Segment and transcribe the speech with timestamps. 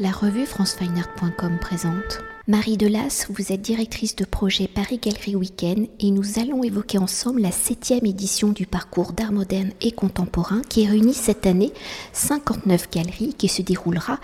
[0.00, 2.20] la revue francefineart.com présente.
[2.46, 7.40] Marie Delas, vous êtes directrice de projet Paris Galerie Week-end et nous allons évoquer ensemble
[7.42, 11.72] la septième édition du parcours d'art moderne et contemporain qui réunit cette année
[12.12, 14.18] 59 galeries qui se déroulera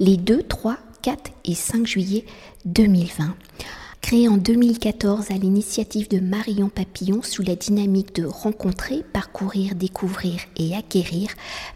[0.00, 2.24] les 2, 3, 4 et 5 juillet
[2.64, 3.34] 2020.
[4.00, 10.40] Créé en 2014 à l'initiative de Marion Papillon sous la dynamique de rencontrer, parcourir, découvrir
[10.56, 11.28] et acquérir,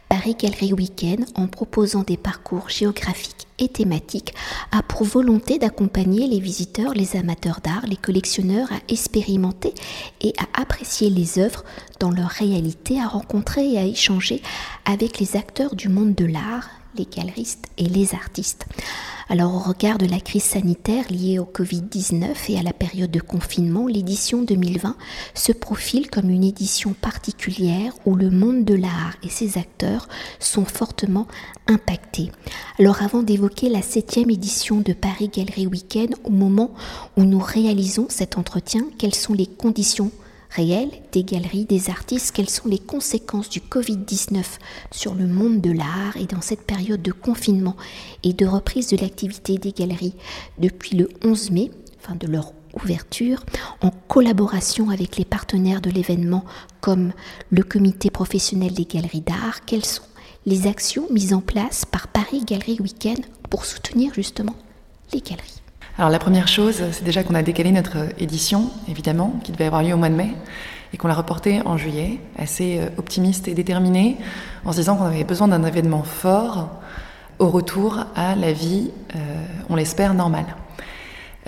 [0.09, 4.35] Paris Galerie Week-end, en proposant des parcours géographiques et thématiques,
[4.73, 9.75] a pour volonté d'accompagner les visiteurs, les amateurs d'art, les collectionneurs à expérimenter
[10.21, 11.63] et à apprécier les œuvres
[12.01, 14.43] dans leur réalité, à rencontrer et à échanger
[14.87, 18.67] avec les acteurs du monde de l'art, les galeristes et les artistes.
[19.29, 23.21] Alors au regard de la crise sanitaire liée au Covid-19 et à la période de
[23.21, 24.97] confinement, l'édition 2020
[25.35, 30.09] se profile comme une édition particulière où le monde de l'art et ses acteurs
[30.41, 31.27] sont fortement
[31.67, 32.31] impactés.
[32.79, 36.75] Alors avant d'évoquer la septième édition de Paris Galerie Weekend, au moment
[37.17, 40.11] où nous réalisons cet entretien, quelles sont les conditions
[40.55, 44.45] réelles des galeries, des artistes, quelles sont les conséquences du Covid-19
[44.91, 47.77] sur le monde de l'art et dans cette période de confinement
[48.23, 50.15] et de reprise de l'activité des galeries
[50.59, 53.45] depuis le 11 mai, enfin de leur ouverture,
[53.83, 56.45] en collaboration avec les partenaires de l'événement
[56.81, 57.13] comme
[57.51, 60.03] le comité professionnel des galeries d'art, quelles sont
[60.47, 64.57] les actions mises en place par Paris Galerie Week-end pour soutenir justement
[65.13, 65.64] les galeries?
[65.97, 69.85] Alors la première chose, c'est déjà qu'on a décalé notre édition, évidemment, qui devait avoir
[69.85, 70.31] lieu au mois de mai,
[70.93, 74.17] et qu'on l'a reportée en juillet, assez euh, optimiste et déterminée,
[74.65, 76.69] en se disant qu'on avait besoin d'un événement fort
[77.39, 79.19] au retour à la vie, euh,
[79.69, 80.57] on l'espère, normale.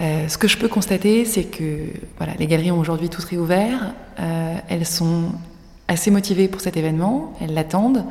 [0.00, 3.94] Euh, ce que je peux constater, c'est que voilà, les galeries ont aujourd'hui tous réouvert,
[4.68, 5.32] elles sont
[5.88, 8.04] assez motivées pour cet événement, elles l'attendent,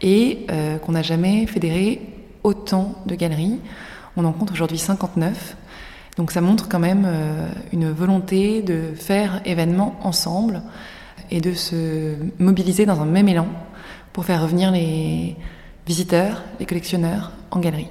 [0.00, 0.46] et
[0.84, 2.00] qu'on n'a jamais fédéré
[2.42, 3.60] autant de galeries.
[4.16, 5.56] On en compte aujourd'hui 59.
[6.16, 10.62] Donc ça montre quand même euh, une volonté de faire événement ensemble
[11.30, 13.48] et de se mobiliser dans un même élan
[14.12, 15.36] pour faire revenir les
[15.86, 17.88] visiteurs, les collectionneurs en galerie.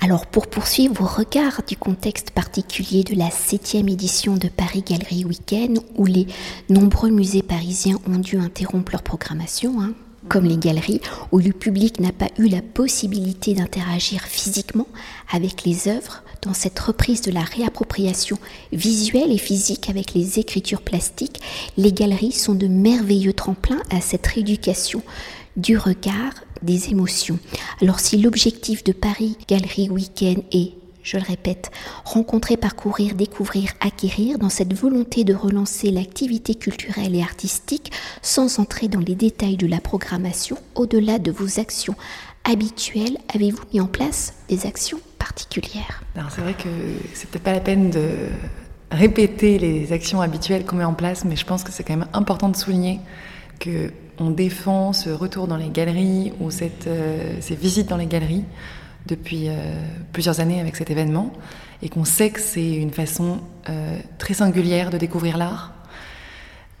[0.00, 5.24] Alors pour poursuivre au regard du contexte particulier de la septième édition de Paris Galerie
[5.24, 6.26] Week-end où les
[6.68, 9.92] nombreux musées parisiens ont dû interrompre leur programmation, hein,
[10.28, 11.00] comme les galeries,
[11.30, 14.86] où le public n'a pas eu la possibilité d'interagir physiquement
[15.32, 18.38] avec les œuvres, dans cette reprise de la réappropriation
[18.72, 21.40] visuelle et physique avec les écritures plastiques,
[21.76, 25.02] les galeries sont de merveilleux tremplins à cette rééducation
[25.56, 27.38] du regard, des émotions.
[27.80, 30.72] Alors si l'objectif de Paris Galerie Week-end est
[31.02, 31.70] je le répète,
[32.04, 37.92] rencontrer, parcourir, découvrir, acquérir, dans cette volonté de relancer l'activité culturelle et artistique
[38.22, 41.94] sans entrer dans les détails de la programmation, au-delà de vos actions
[42.44, 46.02] habituelles, avez-vous mis en place des actions particulières?
[46.14, 46.68] C'est vrai que
[47.14, 48.10] c'est peut-être pas la peine de
[48.90, 52.08] répéter les actions habituelles qu'on met en place, mais je pense que c'est quand même
[52.12, 53.00] important de souligner
[53.58, 56.48] que on défend ce retour dans les galeries ou
[56.86, 58.44] euh, ces visites dans les galeries
[59.06, 59.52] depuis euh,
[60.12, 61.32] plusieurs années avec cet événement
[61.82, 65.72] et qu'on sait que c'est une façon euh, très singulière de découvrir l'art.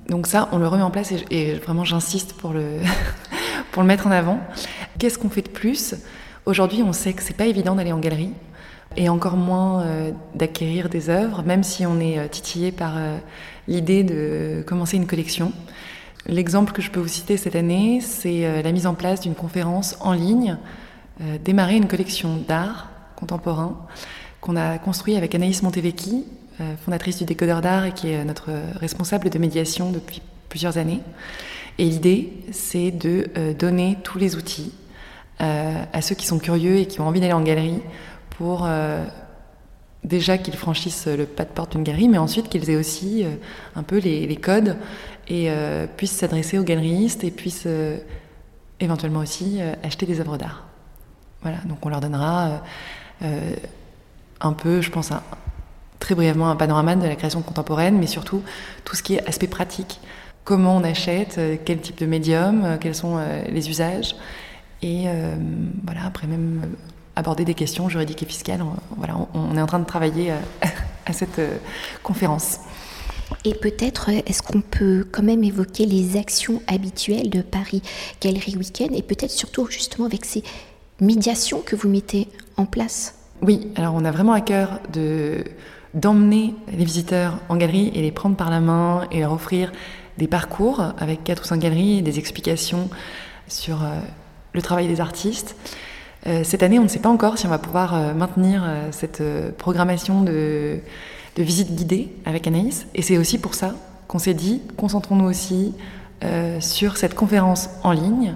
[0.08, 2.78] Donc ça, on le remet en place et, vraiment j'insiste pour le,
[3.72, 4.40] pour le mettre en avant.
[4.98, 5.94] Qu'est-ce qu'on fait de plus?
[6.46, 8.32] Aujourd'hui, on sait que c'est pas évident d'aller en galerie
[8.96, 12.94] et encore moins euh, d'acquérir des œuvres, même si on est titillé par
[13.68, 15.52] l'idée de commencer une collection.
[16.26, 19.96] L'exemple que je peux vous citer cette année, c'est la mise en place d'une conférence
[20.00, 20.56] en ligne,
[21.44, 23.76] démarrer une collection d'art contemporain
[24.40, 26.24] qu'on a construit avec Anaïs Montevecchi,
[26.84, 31.00] fondatrice du Décodeur d'art et qui est notre responsable de médiation depuis plusieurs années.
[31.78, 34.72] Et l'idée, c'est de donner tous les outils
[35.42, 37.80] euh, à ceux qui sont curieux et qui ont envie d'aller en galerie
[38.30, 39.04] pour euh,
[40.04, 43.34] déjà qu'ils franchissent le pas de porte d'une galerie, mais ensuite qu'ils aient aussi euh,
[43.74, 44.76] un peu les, codes
[45.28, 45.50] et
[45.96, 47.68] puissent s'adresser aux galeristes et puissent
[48.80, 50.66] éventuellement aussi acheter des œuvres d'art.
[51.42, 52.62] Voilà, donc on leur donnera
[54.40, 55.10] un peu, je pense,
[55.98, 58.42] très brièvement un panorama de la création contemporaine, mais surtout
[58.84, 60.00] tout ce qui est aspect pratique.
[60.44, 63.18] Comment on achète, quel type de médium, quels sont
[63.48, 64.16] les usages,
[64.82, 65.36] et euh,
[65.84, 66.66] voilà, après même euh,
[67.14, 68.62] aborder des questions juridiques et fiscales.
[68.62, 70.36] On, voilà, on, est en train de travailler euh,
[71.06, 71.40] à cette
[72.02, 72.58] conférence.
[73.44, 77.80] Et peut-être, est-ce qu'on peut quand même évoquer les actions habituelles de Paris?
[78.20, 80.42] Galerie Weekend et peut-être surtout justement avec ces
[81.02, 85.44] médiations que vous mettez en place Oui, alors on a vraiment à cœur de
[85.94, 89.72] d'emmener les visiteurs en galerie et les prendre par la main et leur offrir
[90.16, 92.88] des parcours avec quatre ou cinq galeries et des explications
[93.46, 93.80] sur
[94.54, 95.54] le travail des artistes.
[96.24, 99.22] cette année, on ne sait pas encore si on va pouvoir maintenir cette
[99.58, 100.78] programmation de,
[101.36, 102.86] de visite guidée avec Anaïs.
[102.94, 103.74] Et c'est aussi pour ça
[104.08, 105.74] qu'on s'est dit, concentrons-nous aussi
[106.60, 108.34] sur cette conférence en ligne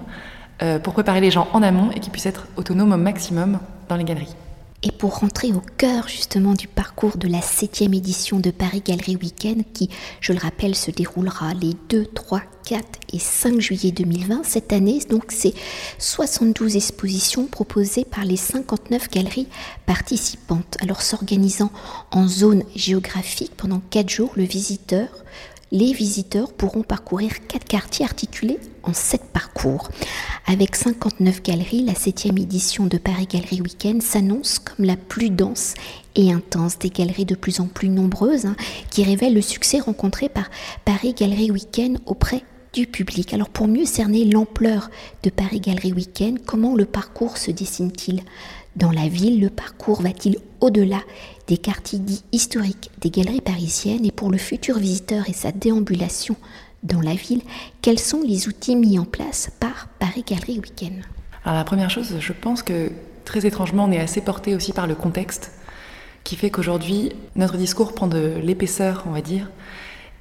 [0.83, 3.59] pour préparer les gens en amont et qu'ils puissent être autonomes au maximum
[3.89, 4.35] dans les galeries.
[4.83, 9.15] Et pour rentrer au cœur justement du parcours de la septième édition de Paris Galerie
[9.15, 9.89] Weekend, qui,
[10.21, 14.99] je le rappelle, se déroulera les 2, 3, 4 et 5 juillet 2020, cette année,
[15.09, 15.55] donc c'est
[15.97, 19.47] 72 expositions proposées par les 59 galeries
[19.87, 20.77] participantes.
[20.79, 21.71] Alors s'organisant
[22.11, 25.07] en zone géographique pendant 4 jours, le visiteur
[25.71, 29.89] les visiteurs pourront parcourir quatre quartiers articulés en sept parcours.
[30.45, 35.73] Avec 59 galeries, la septième édition de Paris Galerie Weekend s'annonce comme la plus dense
[36.15, 38.55] et intense des galeries de plus en plus nombreuses hein,
[38.89, 40.49] qui révèlent le succès rencontré par
[40.85, 42.43] Paris Galerie Weekend auprès
[42.73, 43.33] du public.
[43.33, 44.89] Alors pour mieux cerner l'ampleur
[45.23, 48.23] de Paris Galerie Weekend, comment le parcours se dessine-t-il
[48.77, 51.01] dans la ville, le parcours va-t-il au-delà
[51.47, 56.35] des quartiers dits historiques des galeries parisiennes et pour le futur visiteur et sa déambulation
[56.83, 57.41] dans la ville,
[57.81, 61.01] quels sont les outils mis en place par Paris Galerie Weekend?
[61.43, 62.91] Alors la première chose, je pense que
[63.25, 65.51] très étrangement, on est assez porté aussi par le contexte
[66.23, 69.49] qui fait qu'aujourd'hui, notre discours prend de l'épaisseur, on va dire,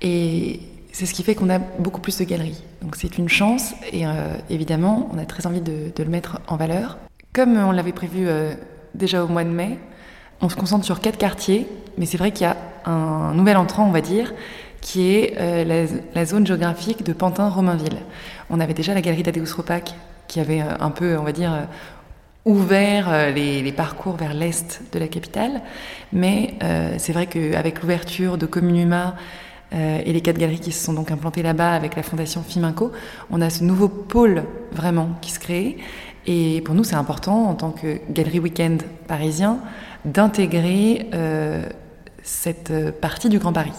[0.02, 0.60] et
[0.92, 2.62] c'est ce qui fait qu'on a beaucoup plus de galeries.
[2.80, 6.56] Donc c'est une chance et euh, évidemment, on a très envie de, le mettre en
[6.56, 6.96] valeur.
[7.32, 8.54] Comme on l'avait prévu euh,
[8.94, 9.78] déjà au mois de mai,
[10.40, 11.66] on se concentre sur quatre quartiers,
[11.98, 14.34] mais c'est vrai qu'il y a un nouvel entrant, on va dire,
[14.80, 17.98] qui est euh, la, zone géographique de Pantin-Romainville.
[18.50, 19.94] On avait déjà la galerie d'Adeus Ropac
[20.28, 21.66] qui avait euh, un peu, on va dire,
[22.44, 25.62] ouvert les, parcours vers l'est de la capitale,
[26.12, 26.54] mais
[26.96, 29.16] c'est vrai qu'avec l'ouverture de Communuma
[29.72, 32.92] et les quatre galeries qui se sont donc implantées là-bas avec la fondation Fiminco,
[33.32, 35.76] on a ce nouveau pôle vraiment qui se crée.
[36.26, 39.58] Et pour nous, c'est important, en tant que galerie week-end parisien,
[40.06, 41.62] d'intégrer euh,
[42.22, 43.72] cette partie du Grand Paris.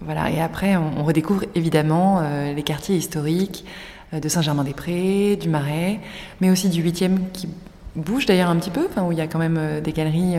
[0.00, 0.30] Voilà.
[0.30, 3.64] Et après, on, redécouvre évidemment euh, les quartiers historiques
[4.12, 6.00] euh, de Saint-Germain-des-Prés, du Marais,
[6.40, 7.48] mais aussi du 8e qui
[7.94, 10.36] bouge d'ailleurs un petit peu, où il y a quand même des galeries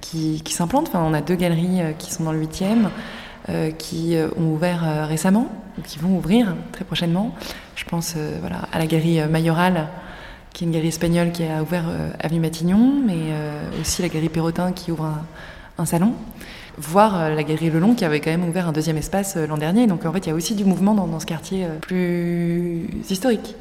[0.00, 0.88] qui, s'implantent.
[0.88, 2.88] Enfin, on a deux galeries qui sont dans le 8e.
[3.76, 7.34] qui ont ouvert récemment, ou qui vont ouvrir très prochainement.
[7.74, 9.88] Je pense voilà, à la galerie Mayoral
[10.56, 14.08] qui est une galerie espagnole qui a ouvert euh, Avenue Matignon, mais euh, aussi la
[14.08, 15.12] galerie Perrotin qui ouvre
[15.76, 16.14] un, salon,
[16.78, 19.86] voire euh, la galerie Lelon qui avait quand même ouvert un deuxième espace l'an dernier.
[19.86, 23.54] Donc en fait, il y a aussi du mouvement dans, ce quartier plus historique.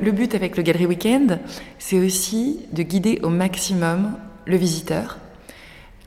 [0.00, 1.38] Le but avec le Galerie Weekend,
[1.78, 5.18] c'est aussi de guider au maximum le visiteur,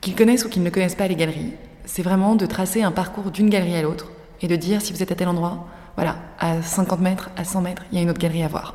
[0.02, 1.52] qu'il connaisse ou qu'il ne connaisse pas les galeries.
[1.86, 4.10] C'est vraiment de tracer un parcours d'une galerie à l'autre
[4.42, 7.62] et de dire si vous êtes à tel endroit, voilà, à 50 mètres, à 100
[7.62, 8.74] mètres, il y a une autre galerie à voir.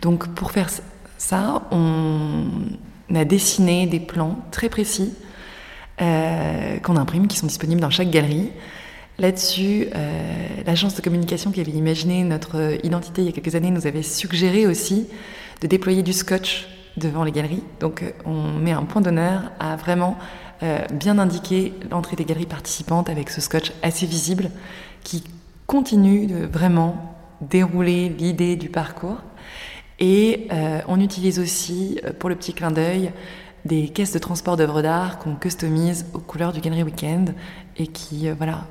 [0.00, 0.68] Donc pour faire
[1.18, 2.46] ça, on
[3.14, 5.12] a dessiné des plans très précis
[6.00, 8.50] euh, qu'on imprime, qui sont disponibles dans chaque galerie.
[9.18, 13.72] Là-dessus, euh, l'agence de communication qui avait imaginé notre identité il y a quelques années
[13.72, 15.08] nous avait suggéré aussi
[15.60, 17.64] de déployer du scotch devant les galeries.
[17.80, 20.16] Donc euh, on met un point d'honneur à vraiment
[20.92, 24.50] bien indiquer l'entrée des galeries participantes avec ce scotch assez visible
[25.04, 25.22] qui
[25.68, 29.18] continue de vraiment dérouler l'idée du parcours
[29.98, 33.12] et euh, on utilise aussi, euh, pour le petit clin d'œil,
[33.64, 37.34] des caisses de transport d'œuvres d'art qu'on customise aux couleurs du Galerie Weekend
[37.76, 38.66] et qui euh, voilà,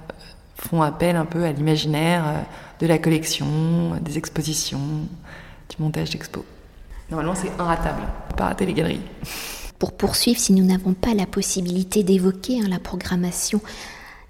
[0.56, 2.46] font appel un peu à l'imaginaire
[2.80, 4.80] de la collection, des expositions,
[5.70, 6.44] du montage d'expos.
[7.10, 8.02] Normalement, c'est inratable.
[8.36, 9.02] Pas rater les galeries.
[9.80, 13.62] Pour poursuivre, si nous n'avons pas la possibilité d'évoquer hein, la programmation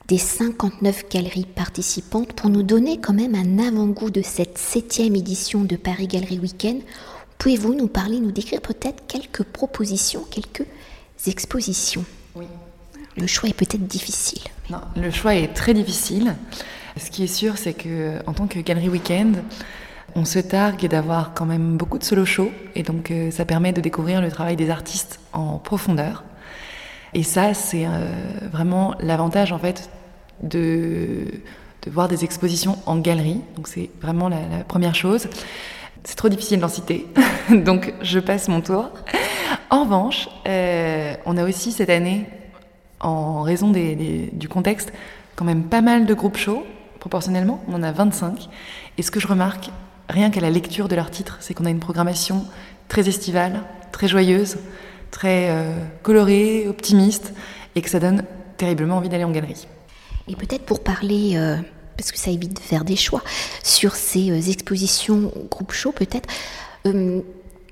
[0.08, 5.66] des 59 galeries participantes pour nous donner quand même un avant-goût de cette septième édition
[5.66, 6.82] de Paris Galerie Weekend.
[7.38, 10.66] Pouvez-vous nous parler, nous décrire peut-être quelques propositions, quelques
[11.26, 12.06] expositions?
[12.36, 12.46] Oui.
[13.18, 14.44] Le choix est peut-être difficile.
[14.70, 16.36] Non, le choix est très difficile.
[16.96, 19.44] Ce qui est sûr, c'est que en tant que Galerie Weekend,
[20.16, 23.74] on se targue d'avoir quand même beaucoup de solo shows et donc euh, ça permet
[23.74, 26.24] de découvrir le travail des artistes en profondeur.
[27.14, 28.08] Et ça, c'est euh,
[28.52, 29.90] vraiment l'avantage en fait
[30.44, 31.26] de,
[31.88, 33.42] voir des expositions en galerie.
[33.56, 35.28] Donc c'est vraiment la, première chose.
[36.04, 37.08] C'est trop difficile d'en citer,
[37.50, 38.92] donc je passe mon tour.
[39.70, 42.26] En revanche, euh, on a aussi cette année,
[43.00, 44.94] en raison du contexte,
[45.36, 46.64] quand même pas mal de groupes shows,
[47.00, 48.50] proportionnellement, on en a 25.
[48.98, 49.70] Et ce que je remarque,
[50.10, 52.46] rien qu'à la lecture de leurs titres, c'est qu'on a une programmation
[52.88, 54.58] très estivale, très joyeuse,
[55.12, 57.34] très euh, colorée, optimiste,
[57.76, 58.24] et que ça donne
[58.58, 59.68] terriblement envie d'aller en galerie.
[60.28, 61.58] Et peut-être pour parler, euh,
[61.98, 63.24] parce que ça évite de faire des choix,
[63.64, 66.28] sur ces euh, expositions groupe show, peut-être,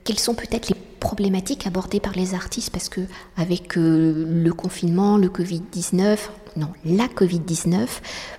[0.05, 2.69] quelles sont peut-être les problématiques abordées par les artistes?
[2.69, 3.01] Parce que
[3.35, 6.17] avec euh, le confinement, le Covid-19,
[6.55, 7.87] non, la Covid-19,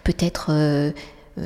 [0.04, 0.90] peut-être euh,
[1.38, 1.44] euh,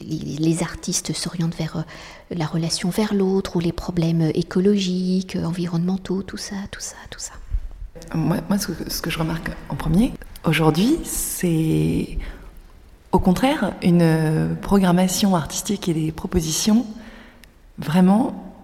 [0.00, 1.84] les, artistes s'orientent vers
[2.30, 7.32] la relation vers l'autre ou les problèmes écologiques, environnementaux, tout ça, tout ça, tout ça.
[8.14, 10.12] Moi, ce que je remarque en premier,
[10.44, 12.18] aujourd'hui, c'est
[13.12, 16.86] au contraire une programmation artistique et des propositions
[17.78, 18.54] vraiment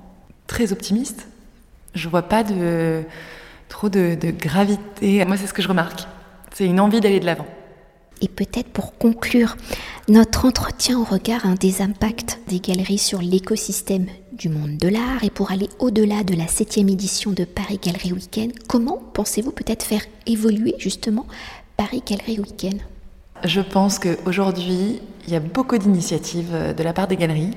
[0.46, 1.28] très optimistes.
[1.94, 3.02] Je vois pas de,
[3.68, 5.24] trop de, gravité.
[5.24, 6.06] Moi, c'est ce que je remarque.
[6.52, 7.46] C'est une envie d'aller de l'avant.
[8.22, 9.56] Et peut-être pour conclure
[10.08, 15.30] notre entretien au regard des impacts des galeries sur l'écosystème du monde de l'art et
[15.30, 20.02] pour aller au-delà de la septième édition de Paris Galerie Weekend, comment pensez-vous peut-être faire
[20.26, 21.26] évoluer justement
[21.76, 22.80] Paris Galerie Weekend
[23.44, 27.52] Je pense qu'aujourd'hui, il y a beaucoup d'initiatives euh, de la part des galeries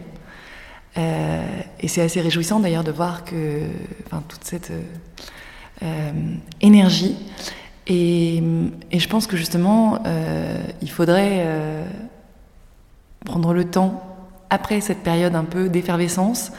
[0.97, 3.61] euh, et c'est assez réjouissant d'ailleurs de voir que
[4.07, 4.71] enfin, toute cette
[5.83, 6.11] euh,
[6.61, 7.15] énergie.
[7.87, 8.43] Et,
[8.91, 10.03] je pense que justement,
[10.81, 11.43] il faudrait
[13.25, 14.03] prendre le temps,
[14.51, 16.51] après cette période un peu d'effervescence,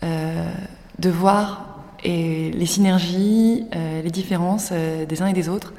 [0.00, 5.74] de voir les synergies, les différences des uns et des autres.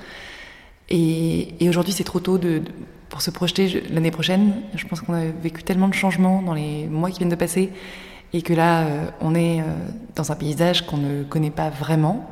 [0.89, 2.39] Et, aujourd'hui, c'est trop tôt
[3.09, 4.53] pour se projeter l'année prochaine.
[4.75, 7.71] Je pense qu'on a vécu tellement de changements dans les mois qui viennent de passer
[8.33, 9.63] et que là, euh, on est euh,
[10.15, 12.29] dans un paysage qu'on ne connaît pas vraiment,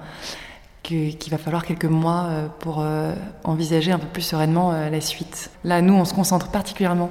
[0.81, 2.85] qu'il va falloir quelques mois euh, pour
[3.43, 5.49] envisager un peu plus sereinement la suite.
[5.63, 7.09] Là, nous, on se concentre particulièrement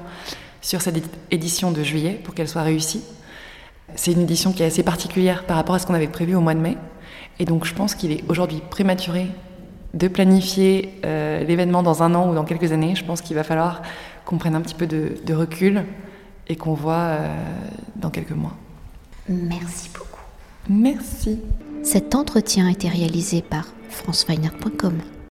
[0.61, 3.01] sur cette édition de juillet pour qu'elle soit réussie.
[3.95, 6.41] C'est une édition qui est assez particulière par rapport à ce qu'on avait prévu au
[6.41, 6.77] mois de mai.
[7.39, 9.27] Et donc, je pense qu'il est aujourd'hui prématuré
[9.93, 12.95] de planifier euh, l'événement dans un an ou dans quelques années.
[12.95, 13.81] Je pense qu'il va falloir
[14.25, 15.85] qu'on prenne un petit peu de, recul
[16.47, 17.35] et qu'on voit euh,
[17.95, 18.55] dans quelques mois.
[19.29, 20.19] Merci beaucoup.
[20.69, 21.39] Merci.
[21.83, 24.99] Cet entretien a été réalisé par franceweiner.com.